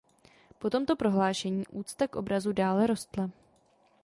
Po 0.59 0.69
tomto 0.69 0.95
prohlášení 0.95 1.67
úcta 1.67 2.07
k 2.07 2.15
obrazu 2.15 2.53
dále 2.53 2.87
rostla. 2.87 3.29